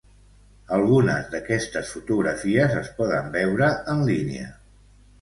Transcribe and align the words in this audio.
Algunes 0.77 1.29
d'aquestes 1.35 1.93
fotografies 1.97 2.77
es 2.83 2.93
poden 3.03 3.31
veure 3.39 3.73
en 3.97 4.07
línia. 4.13 4.53